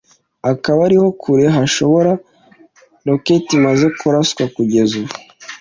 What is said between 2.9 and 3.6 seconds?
rokete